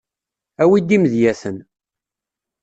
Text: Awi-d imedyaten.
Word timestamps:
Awi-d 0.63 0.95
imedyaten. 0.95 1.57